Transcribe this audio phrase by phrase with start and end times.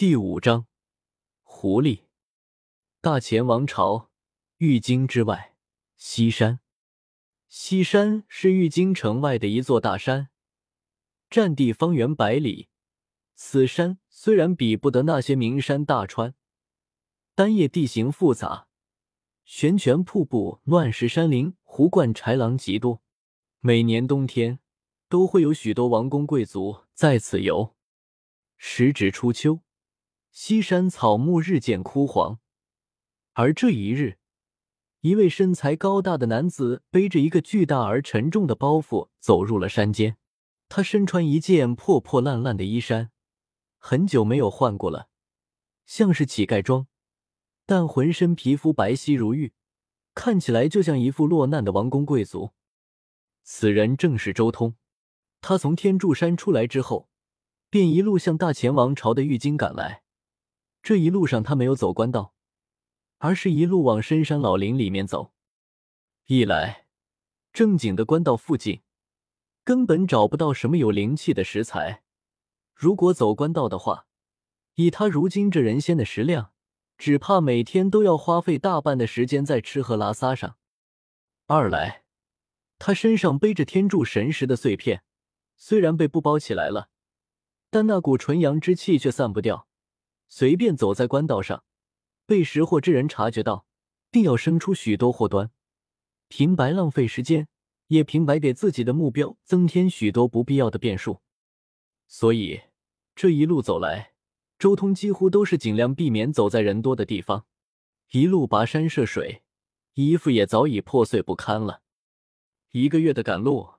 [0.00, 0.66] 第五章，
[1.42, 2.04] 狐狸。
[3.02, 4.08] 大前王朝
[4.56, 5.54] 玉京之外，
[5.98, 6.60] 西山。
[7.48, 10.30] 西山是玉京城外的一座大山，
[11.28, 12.70] 占地方圆百里。
[13.34, 16.34] 此山虽然比不得那些名山大川，
[17.34, 18.68] 但也地形复杂，
[19.44, 23.02] 悬泉瀑布、乱石山林、湖灌豺狼极多。
[23.58, 24.60] 每年冬天，
[25.10, 27.76] 都会有许多王公贵族在此游。
[28.56, 29.60] 时值初秋。
[30.32, 32.38] 西山草木日渐枯黄，
[33.32, 34.18] 而这一日，
[35.00, 40.16] 一位身材高大的男子背着一个巨大而沉重的包袱走入了山间。
[40.68, 43.10] 他身穿一件破破烂烂的衣衫，
[43.76, 45.08] 很久没有换过了，
[45.84, 46.86] 像是乞丐装，
[47.66, 49.52] 但浑身皮肤白皙如玉，
[50.14, 52.52] 看起来就像一副落难的王公贵族。
[53.42, 54.76] 此人正是周通。
[55.40, 57.08] 他从天柱山出来之后，
[57.68, 60.04] 便一路向大前王朝的玉京赶来。
[60.82, 62.34] 这一路上，他没有走官道，
[63.18, 65.32] 而是一路往深山老林里面走。
[66.26, 66.86] 一来，
[67.52, 68.82] 正经的官道附近
[69.64, 72.02] 根本找不到什么有灵气的食材；
[72.74, 74.06] 如果走官道的话，
[74.76, 76.52] 以他如今这人仙的食量，
[76.96, 80.56] 只怕每天都要花费大半的时间在吃喝拉撒上。
[81.46, 82.04] 二来，
[82.78, 85.02] 他身上背着天柱神石的碎片，
[85.56, 86.88] 虽然被布包起来了，
[87.68, 89.68] 但那股纯阳之气却散不掉。
[90.30, 91.64] 随便走在官道上，
[92.24, 93.66] 被识货之人察觉到，
[94.12, 95.50] 定要生出许多祸端。
[96.28, 97.48] 平白浪费时间，
[97.88, 101.20] 也平白给自己的目标增添许多不必要的变数。
[102.06, 102.60] 所以
[103.16, 104.12] 这一路走来，
[104.56, 107.46] 周通几乎都是尽量避免走在人多的地方，
[108.12, 109.42] 一路跋山涉水，
[109.94, 111.82] 衣服也早已破碎不堪了。
[112.70, 113.70] 一个月的赶路，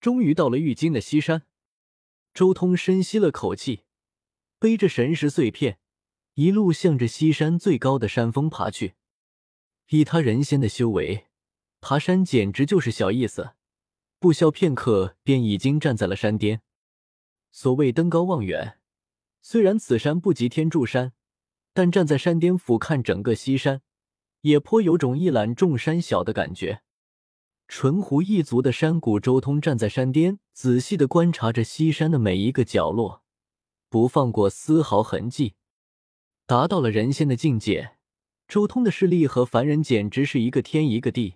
[0.00, 1.42] 终于到了玉京的西山。
[2.32, 3.82] 周通深吸了口气，
[4.58, 5.78] 背着神石碎片。
[6.38, 8.94] 一路向着西山最高的山峰爬去，
[9.88, 11.26] 以他人仙的修为，
[11.80, 13.54] 爬山简直就是小意思，
[14.20, 16.62] 不消片刻便已经站在了山巅。
[17.50, 18.78] 所谓登高望远，
[19.42, 21.12] 虽然此山不及天柱山，
[21.72, 23.82] 但站在山巅俯瞰整个西山，
[24.42, 26.82] 也颇有种一览众山小的感觉。
[27.66, 33.24] 纯狐一族的山谷，周通站在山巅，仔细的观察着西山的每一个角落，
[33.88, 35.56] 不放过丝毫痕迹。
[36.48, 37.98] 达到了人仙的境界，
[38.48, 41.34] 周通的视力和凡人简直是一个天一个地，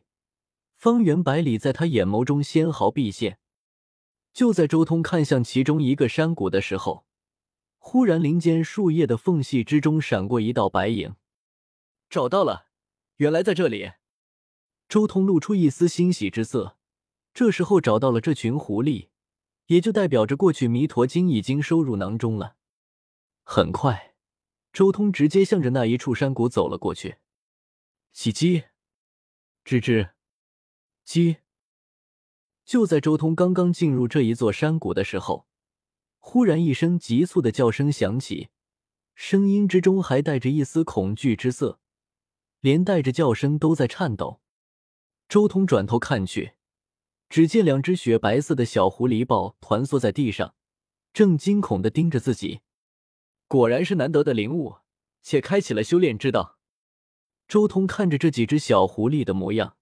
[0.74, 3.38] 方圆百里在他眼眸中纤毫毕现。
[4.32, 7.04] 就在周通看向其中一个山谷的时候，
[7.76, 11.14] 忽然林间树叶的缝隙之中闪过一道白影，
[12.08, 12.68] 找到了，
[13.16, 13.92] 原来在这里。
[14.88, 16.78] 周通露出一丝欣喜之色，
[17.34, 19.08] 这时候找到了这群狐狸，
[19.66, 22.56] 也就代表着过去弥陀经已经收入囊中了。
[23.44, 24.11] 很快。
[24.72, 27.16] 周通直接向着那一处山谷走了过去。
[28.12, 28.64] 喜鸡，
[29.64, 30.10] 吱吱，
[31.04, 31.38] 鸡。
[32.64, 35.46] 就在周通刚刚进入这一座山谷的时候，
[36.18, 38.48] 忽然一声急促的叫声响起，
[39.14, 41.80] 声音之中还带着一丝恐惧之色，
[42.60, 44.40] 连带着叫声都在颤抖。
[45.28, 46.52] 周通转头看去，
[47.28, 50.54] 只见两只雪白色的小狐狸豹团缩在地上，
[51.12, 52.60] 正惊恐的盯着自己。
[53.52, 54.76] 果然是难得的灵物，
[55.20, 56.58] 且开启了修炼之道。
[57.46, 59.76] 周通看着这几只小狐狸的模样，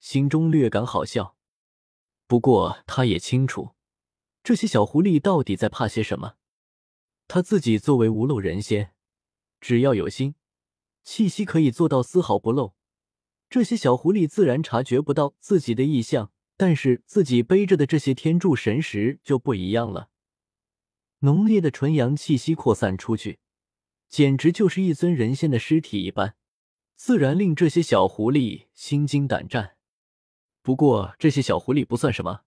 [0.00, 1.36] 心中略感好笑。
[2.26, 3.76] 不过他也清楚，
[4.42, 6.34] 这些小狐狸到底在怕些什么。
[7.28, 8.90] 他自己作为无漏人仙，
[9.60, 10.34] 只要有心，
[11.04, 12.74] 气息可以做到丝毫不漏。
[13.48, 20.10] 这些小狐狸自然察觉不到自己的异象，但是自己背着的这些天柱神石就不一样了。
[21.20, 23.38] 浓烈的纯阳气息扩散出去，
[24.08, 26.36] 简直就是一尊人仙的尸体一般，
[26.94, 29.76] 自然令这些小狐狸心惊胆战。
[30.62, 32.42] 不过这些小狐狸不算什么，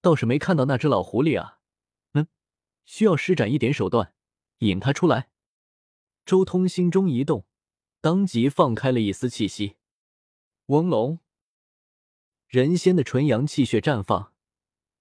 [0.00, 1.60] 倒是没看到那只老狐狸啊。
[2.12, 2.26] 嗯，
[2.84, 4.12] 需要施展一点手段，
[4.58, 5.30] 引它出来。
[6.26, 7.46] 周通心中一动，
[8.00, 9.76] 当即放开了一丝气息。
[10.66, 11.20] 翁龙，
[12.48, 14.32] 人仙的纯阳气血绽放，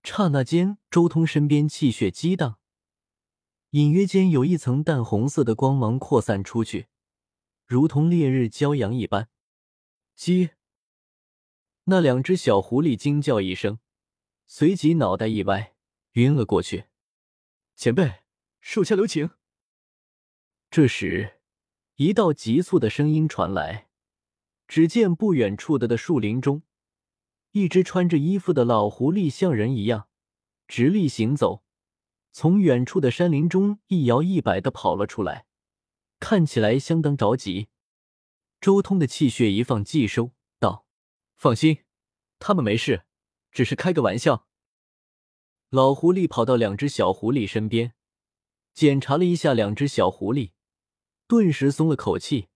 [0.04, 2.60] 刹那间，周通身边气血激荡。
[3.74, 6.90] 隐约间有一层淡红色的光芒扩散出去，
[7.66, 9.30] 如同烈日骄阳一般。
[10.16, 10.52] 鸡，
[11.86, 13.80] 那两只小狐狸惊叫一声，
[14.46, 15.74] 随即脑袋一歪，
[16.12, 16.86] 晕了过去。
[17.75, 18.22] 前辈，
[18.62, 19.31] 手下留情。
[20.70, 21.40] 这时，
[21.96, 23.88] 一道急促的声音传来，
[24.68, 26.62] 只见不远处的的树林中，
[27.54, 30.10] 一只穿着衣服的老狐狸像人一样
[30.68, 31.62] 直立行走。
[32.36, 35.46] 从远处的山林中一摇一摆的跑了出来，
[36.20, 37.68] 看起来相当着急。
[38.60, 40.88] 周通的气血一放即收，道
[41.38, 41.84] ：“放心，
[42.40, 43.06] 他们没事，
[43.52, 44.48] 只是开个玩笑。”
[45.70, 47.94] 老狐狸跑到两只小狐狸身边，
[48.74, 50.54] 检查了一下两只小狐狸，
[51.28, 52.48] 顿时松了口气，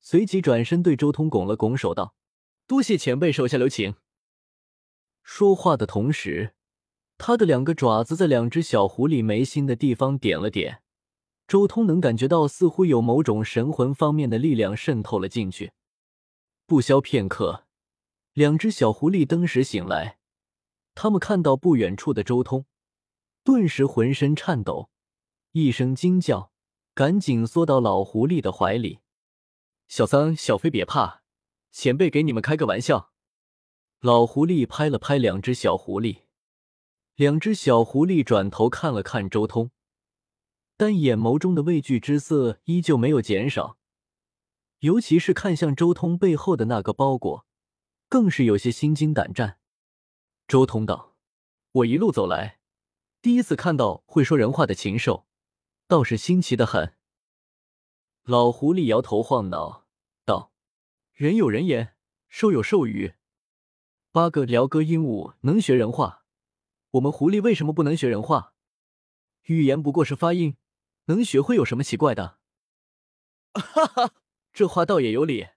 [0.00, 2.16] 随即转身对周通拱了拱手，道
[2.66, 3.94] ：“多谢前辈手下留情。”
[5.22, 6.56] 说话的同时，
[7.22, 10.82] 他的两个爪子在两只小狐狸眉心的地方点了点。
[11.46, 15.72] 周通能感觉到，似乎有某种神魂方面的力量渗透了进去。
[16.64, 17.66] 不消片刻，
[18.32, 20.18] 两只小狐狸登时醒来。
[20.94, 22.64] 他们看到不远处的周通，
[23.44, 24.88] 顿时浑身颤抖，
[25.52, 26.50] 一声惊叫，
[26.94, 29.00] 赶紧缩到老狐狸的怀里。
[29.88, 31.20] 小三、小飞，别怕，
[31.70, 33.12] 前辈给你们开个玩笑。
[34.00, 36.20] 老狐狸拍了拍两只小狐狸，
[37.20, 39.70] 两只小狐狸转头看了看周通。
[40.78, 43.76] 但眼眸中的畏惧之色依旧没有减少，
[44.78, 47.44] 尤其是看向周通背后的那个包裹，
[48.08, 49.58] 更是有些心惊胆战。
[50.48, 51.14] 周通道
[51.72, 52.58] ：“我一路走来，
[53.20, 55.26] 第一次看到会说人话的禽兽，
[55.86, 56.94] 倒是新奇的很。”
[58.24, 59.84] 老狐狸摇头晃脑
[60.24, 60.54] 道
[61.12, 61.94] ：“人有人言，
[62.30, 63.12] 兽有兽语。
[64.10, 66.24] 八个鹩哥鹦鹉能学人话，
[66.92, 68.54] 我们狐狸为什么不能学人话？
[69.44, 70.56] 语言不过是发音。”
[71.06, 72.38] 能学会有什么奇怪的？
[73.54, 74.14] 哈哈，
[74.52, 75.48] 这话倒也有理。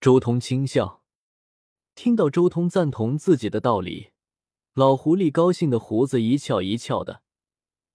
[0.00, 1.04] 周通轻笑，
[1.94, 4.10] 听到周通赞同自己的道理，
[4.74, 7.22] 老狐狸高兴的胡子一翘一翘的。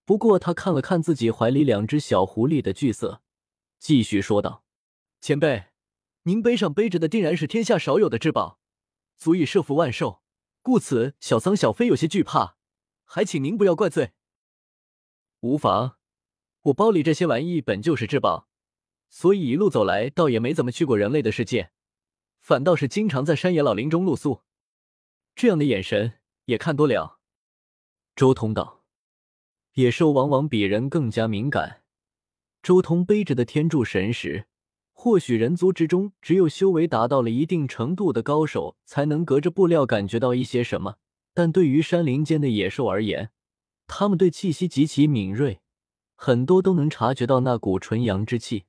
[0.06, 3.22] 不过他看了看自己怀里两只小狐狸的惧色，
[3.78, 4.63] 继续说道
[5.19, 5.66] ：“前辈，
[6.24, 8.57] 您背上背着的定然是天下少有的至宝，
[9.18, 10.23] 足以摄服万兽，
[10.63, 12.57] 故此小桑、小飞有些惧怕，
[13.04, 14.13] 还请您不要怪罪。”
[15.42, 15.98] 无妨。
[16.63, 18.48] 我包里这些玩意本就是至宝，
[19.10, 21.71] 所以一路走来倒也没怎么去过人类的世界，
[22.39, 24.44] 反倒是经常在山野老林中露宿。
[25.36, 27.19] 这样的眼神也看多了。
[28.15, 28.86] 周通道
[29.75, 31.83] ：“野兽往往比人更加敏感。
[32.62, 34.48] 周通背着的天柱神石，
[35.04, 40.96] 或许人族之中只有修为达到了一定程度的高手才能隔着布料感觉到一些什么，
[41.34, 43.32] 但对于山林间的野兽而言，
[43.86, 45.60] 他们对气息极其敏锐。”
[46.16, 48.64] 很多都能察觉到那股纯阳之气。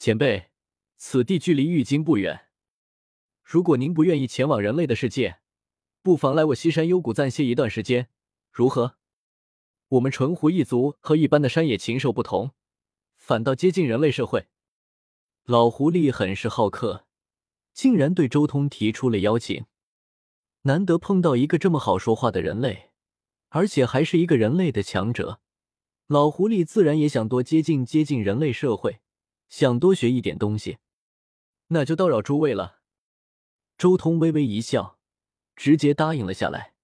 [0.00, 0.46] 前辈，
[0.96, 2.48] 此地距离玉京不远，
[3.44, 5.36] 如果您不愿意前往人类的世界，
[6.02, 8.08] 不妨来我西山幽谷暂歇一段时间，
[8.50, 8.96] 如何？
[9.90, 12.50] 我们纯狐一族和一般的山野禽兽不同，
[13.14, 14.48] 反倒接近人类社会。
[15.46, 17.06] 老狐狸很是好客，
[17.72, 19.66] 竟然对周通提出了邀请。
[20.62, 22.90] 难得碰到一个这么好说话的人类，
[23.50, 25.40] 而且还是一个人类的强者。
[26.08, 28.98] 老狐狸自然也想多接近接近人类社会，
[29.48, 30.78] 想多学一点东西，
[31.68, 32.80] 那就叨扰诸位了。
[33.78, 34.98] 周通微微一笑，
[35.54, 36.74] 直接答应了下来。